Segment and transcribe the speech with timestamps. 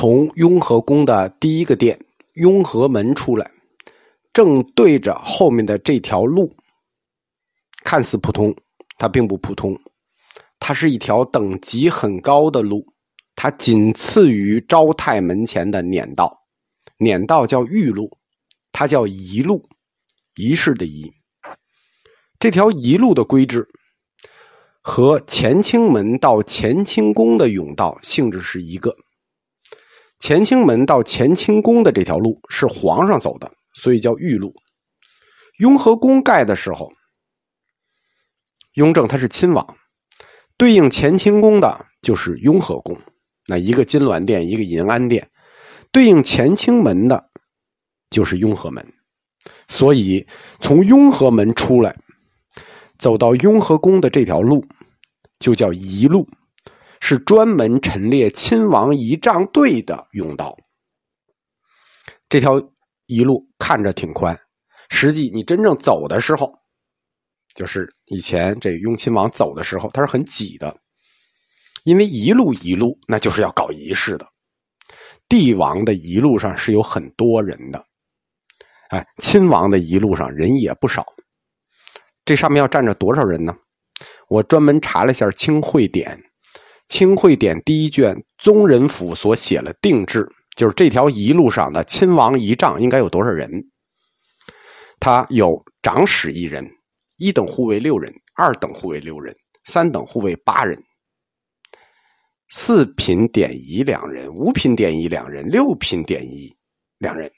[0.00, 1.98] 从雍和宫的第一个殿
[2.34, 3.50] 雍和门出来，
[4.32, 6.54] 正对着后面的这条路，
[7.82, 8.54] 看似普通，
[8.96, 9.76] 它并不普通，
[10.60, 12.86] 它是一条等级很高的路，
[13.34, 16.32] 它仅次于昭泰门前的辇道，
[16.98, 18.08] 辇道叫玉路，
[18.70, 19.68] 它叫仪路，
[20.36, 21.12] 仪式的仪。
[22.38, 23.66] 这条仪路的规制
[24.80, 28.94] 和乾清门到乾清宫的甬道性质是一个。
[30.20, 34.52] 乾清门到乾清宫的这条路是皇上走的，所以叫御路。
[35.58, 36.90] 雍和宫盖的时候，
[38.74, 39.76] 雍正他是亲王，
[40.56, 42.96] 对应乾清宫的就是雍和宫。
[43.46, 45.30] 那一个金銮殿，一个银安殿，
[45.90, 47.30] 对应乾清门的，
[48.10, 48.92] 就是雍和门。
[49.68, 50.26] 所以
[50.60, 51.96] 从雍和门出来，
[52.98, 54.64] 走到雍和宫的这条路，
[55.38, 56.28] 就叫仪路。
[57.00, 60.56] 是专门陈列亲王仪仗队的甬道。
[62.28, 62.60] 这条
[63.06, 64.38] 一路看着挺宽，
[64.90, 66.52] 实际你真正走的时候，
[67.54, 70.76] 就是以前这雍亲王走的时候，他是很挤的，
[71.84, 74.26] 因为一路一路那就是要搞仪式的。
[75.28, 77.84] 帝王的一路上是有很多人的，
[78.90, 81.06] 哎，亲王的一路上人也不少。
[82.24, 83.56] 这上面要站着多少人呢？
[84.28, 86.18] 我专门查了一下《清会典》。
[86.88, 93.50] 《清会典》第一卷宗人府所写了定制，就是这条一路上的亲王仪仗应该有多少人？
[94.98, 96.68] 他有长史一人，
[97.18, 100.82] 一等护卫六人，二等护卫六人，三等护卫八人，
[102.48, 106.56] 四品典仪两人，五品典仪两人，六品典仪
[106.98, 107.30] 两人。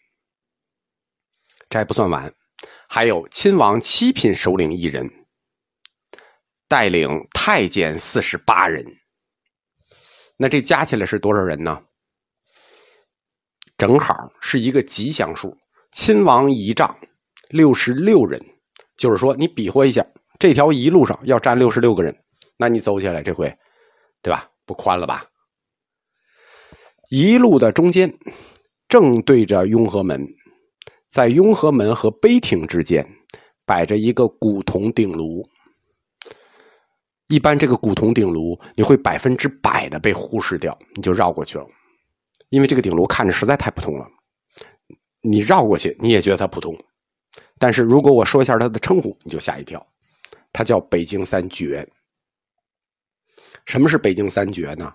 [1.68, 2.32] 这还不算完，
[2.88, 5.10] 还有亲王七品首领一人，
[6.68, 8.84] 带领太监四十八人。
[10.42, 11.82] 那这加起来是多少人呢？
[13.76, 15.54] 正好是一个吉祥数。
[15.92, 16.96] 亲王仪仗
[17.50, 18.40] 六十六人，
[18.96, 20.02] 就是说你比划一下，
[20.38, 22.16] 这条一路上要站六十六个人，
[22.56, 23.54] 那你走起来这回，
[24.22, 24.48] 对吧？
[24.64, 25.26] 不宽了吧？
[27.10, 28.18] 一路的中间
[28.88, 30.26] 正对着雍和门，
[31.10, 33.06] 在雍和门和碑亭之间
[33.66, 35.46] 摆着一个古铜鼎炉。
[37.30, 41.66] 一般这个古铜鼎炉，你会百分之百的被忽视掉，你就绕过去了，
[42.48, 44.10] 因为这个鼎炉看着实在太普通了。
[45.20, 46.76] 你绕过去，你也觉得它普通。
[47.56, 49.86] 但是如果我说一下它的称呼，你就吓一跳，
[50.52, 51.88] 它叫北京三绝。
[53.64, 54.92] 什么是北京三绝呢？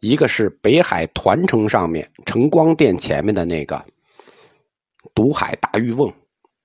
[0.00, 3.80] 一个是北海团城上面承光殿前面的那个
[5.14, 6.12] 独海大玉瓮，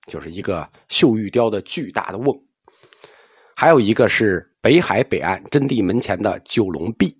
[0.07, 2.35] 就是一个绣玉雕的巨大的瓮；
[3.55, 4.43] 还有一个是。
[4.67, 7.15] 北海北岸真谛门前的九龙壁，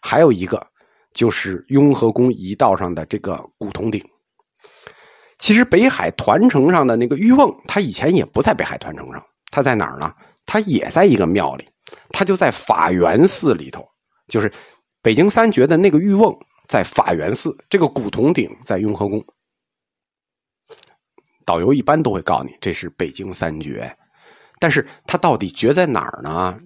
[0.00, 0.66] 还有一个
[1.14, 4.04] 就是雍和宫一道上的这个古铜鼎。
[5.38, 10.12] 其实北海团城上的那个玉瓮，它以前也不在北海团城上，它在哪儿呢？
[10.44, 11.70] 它也在一个庙里，
[12.10, 13.86] 它就在法源寺里头。
[14.26, 14.52] 就是
[15.02, 19.24] 北京三绝的那个玉瓮在法源寺，这个古铜鼎在雍和宫。
[21.46, 23.96] 导游一般都会告诉你，这是北京三绝。
[24.62, 26.56] 但是它到底绝在哪儿呢？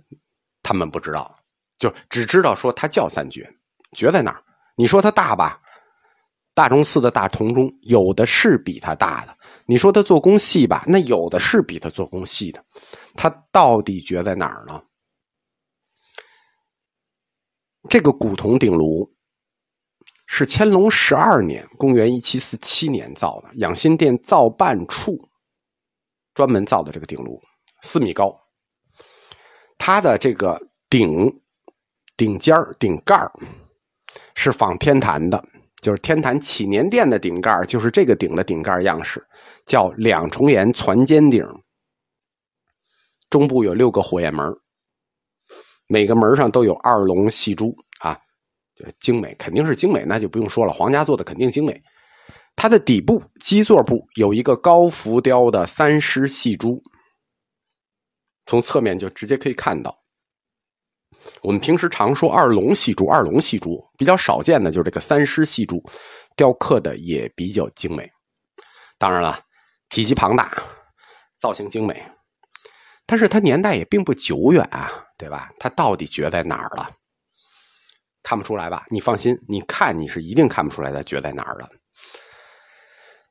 [0.62, 1.34] 他们不知道，
[1.78, 3.50] 就只知道说它叫三绝，
[3.92, 4.44] 绝在哪儿？
[4.76, 5.58] 你说它大吧？
[6.52, 9.34] 大钟寺的大铜钟有的是比它大的。
[9.64, 10.84] 你说它做工细吧？
[10.86, 12.62] 那有的是比它做工细的。
[13.14, 14.82] 它到底绝在哪儿呢？
[17.88, 19.10] 这个古铜鼎炉
[20.26, 25.16] 是乾隆十二年（公元一七四七年）造的，养心殿造办处
[26.34, 27.40] 专门造的这个鼎炉。
[27.82, 28.36] 四米高，
[29.78, 31.32] 它的这个顶、
[32.16, 33.20] 顶尖顶盖
[34.34, 35.44] 是仿天坛的，
[35.80, 39.24] 就是天坛祈年殿的顶盖就是这个顶的顶盖样式，
[39.66, 41.44] 叫两重檐攒尖顶，
[43.30, 44.52] 中部有六个火焰门，
[45.86, 48.18] 每个门上都有二龙戏珠啊，
[48.98, 51.80] 精美，肯定是精美，那就不用说了，皇家做的肯定精美。
[52.56, 56.82] 它的底部基座部有一个高浮雕的三狮戏珠。
[58.46, 59.96] 从侧面就直接可以看到，
[61.42, 65.82] 我们平时常说二龙戏珠，二龙戏珠比较少见的就是这个三狮戏珠，
[66.36, 68.10] 雕刻的也比较精美。
[68.98, 69.40] 当然了，
[69.88, 70.62] 体积庞大，
[71.38, 72.02] 造型精美，
[73.04, 75.50] 但是它年代也并不久远啊，对吧？
[75.58, 76.90] 它到底绝在哪儿了？
[78.22, 78.86] 看不出来吧？
[78.90, 81.68] 你放心，你看你是一定看不出来它绝在哪儿了。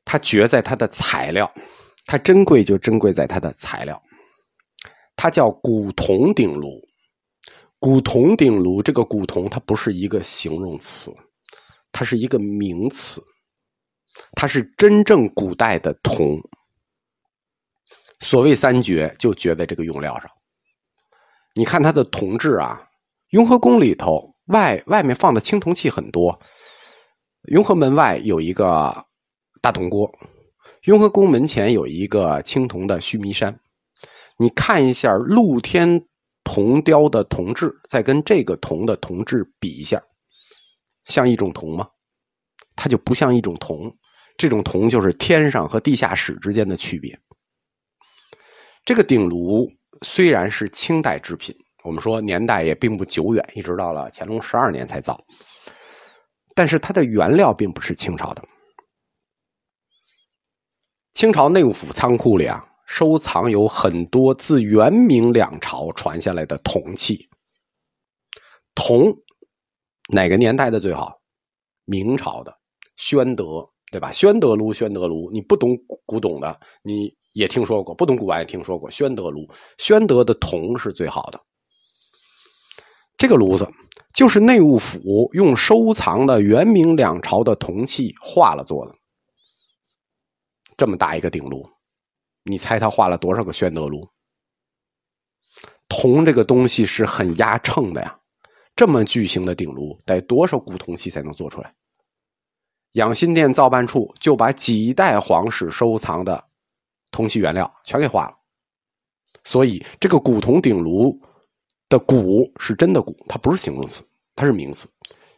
[0.03, 1.51] 它绝在它的材料，
[2.05, 4.01] 它珍贵就珍贵在它的材料。
[5.25, 6.87] 它叫古铜鼎炉，
[7.79, 11.11] 古铜鼎炉这个古铜它不是一个形容词，
[11.91, 13.23] 它是一个名词，
[14.33, 16.39] 它是真正古代的铜。
[18.19, 20.29] 所谓三绝，就绝在这个用料上。
[21.55, 22.87] 你看它的铜制啊，
[23.29, 26.39] 雍和宫里头外外面放的青铜器很多，
[27.45, 29.07] 雍和门外有一个
[29.59, 30.07] 大铜锅，
[30.83, 33.59] 雍和宫门前有一个青铜的须弥山。
[34.37, 36.05] 你看一下露天
[36.43, 40.01] 铜雕的铜制，再跟这个铜的铜制比一下，
[41.05, 41.87] 像一种铜吗？
[42.75, 43.95] 它就不像一种铜。
[44.37, 47.17] 这种铜就是天上和地下室之间的区别。
[48.83, 49.71] 这个鼎炉
[50.01, 51.55] 虽然是清代制品，
[51.85, 55.17] 我们说年代也并不久远，一直到了乾隆十二年才造，
[56.53, 58.43] 但是它的原料并不是清朝的。
[61.13, 62.61] 清朝内务府仓库里啊。
[62.85, 67.27] 收藏有很多自元明两朝传下来的铜器。
[68.73, 69.13] 铜
[70.09, 71.21] 哪个年代的最好？
[71.85, 72.57] 明朝的
[72.95, 74.11] 宣德，对吧？
[74.11, 75.69] 宣德炉，宣德炉，你不懂
[76.05, 78.89] 古董的，你也听说过；不懂古玩也听说过。
[78.89, 79.47] 宣德炉，
[79.77, 81.39] 宣德的铜是最好的。
[83.17, 83.67] 这个炉子
[84.13, 88.95] 就是内务府用收藏的元明两朝的铜器化了做的，
[90.75, 91.74] 这么大一个鼎炉。
[92.45, 94.07] 你猜他画了多少个宣德炉？
[95.89, 98.19] 铜这个东西是很压秤的呀，
[98.75, 101.73] 这么巨型的鼎炉得多少古铜器才能做出来？
[102.93, 106.41] 养心殿造办处就把几代皇室收藏的
[107.11, 108.35] 铜器原料全给画了，
[109.43, 111.19] 所以这个古铜鼎炉
[111.89, 114.03] 的“古”是真的“古”，它不是形容词，
[114.35, 114.87] 它是名词。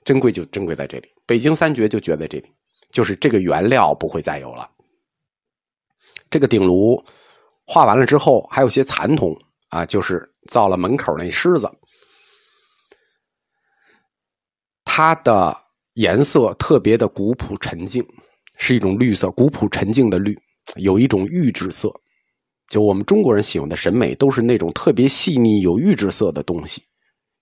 [0.04, 2.54] 珍贵就珍贵在这里，北京三绝就绝在这里，
[2.92, 4.70] 就是这个原料不会再有了。
[6.30, 7.04] 这个鼎炉
[7.66, 9.36] 画完了之后，还有些残铜
[9.70, 11.70] 啊，就是造了门口那狮子。
[14.84, 15.56] 它的
[15.94, 18.06] 颜色特别的古朴沉静，
[18.58, 20.38] 是一种绿色，古朴沉静的绿，
[20.76, 21.94] 有一种玉质色。
[22.70, 26.84] 就我们中国人喜欢的审美，都是那种特别细腻、有玉质色的东西。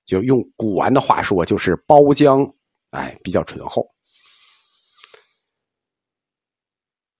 [0.06, 2.52] 就用古玩的话说，就是包浆，
[2.92, 3.95] 哎，比较醇厚。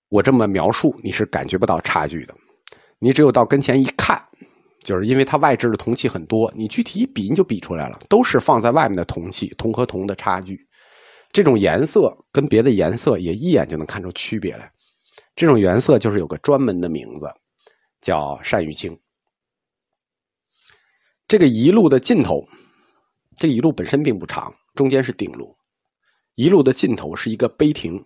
[0.10, 2.36] 我这么描述，你是感觉不到差距的。
[3.00, 4.24] 你只有到跟前一看，
[4.84, 10.68] 就是因为它外置的铜器很多，你具体一比，你就比出来了，都是放在外面的铜器，铜和铜的差距。
[11.32, 14.72] 这种颜色跟别的颜色也一眼就能看出区别来。
[15.36, 17.28] 这种颜色就是有个专门的名字，
[18.00, 18.98] 叫鳝鱼青。
[21.28, 22.48] 这个一路的尽头，
[23.36, 25.58] 这一路本身并不长，中间是顶路，
[26.36, 28.06] 一路的尽头是一个碑亭。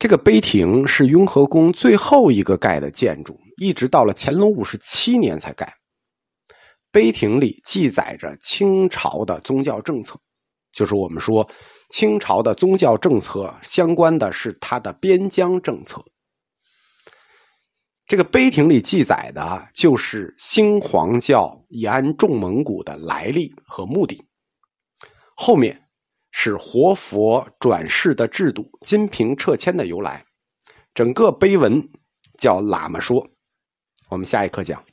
[0.00, 5.70] 这个碑亭是雍和宫最后一个盖的建筑，一直到了乾隆五十七年才盖。
[6.90, 10.18] 碑亭里记载着清朝的宗教政策，
[10.72, 11.46] 就是我们说
[11.90, 16.02] 清朝的宗教政策相关的是它的边疆政策。
[18.06, 24.24] 这个碑亭里记载的就是新皇教以安众蒙古的来历和目的，
[25.36, 25.89] 后面。
[26.32, 30.24] 是活佛转世的制度，金瓶撤迁的由来，
[30.94, 31.90] 整个碑文
[32.38, 33.28] 叫喇嘛说。
[34.08, 34.84] 我们下一课讲。